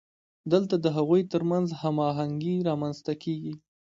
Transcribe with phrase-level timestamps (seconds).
[0.51, 3.53] دلته د هغوی ترمنځ هماهنګي رامنځته کیږي.